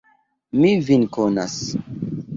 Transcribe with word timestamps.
Mi 0.61 0.71
vin 0.87 1.05
konas. 1.19 1.59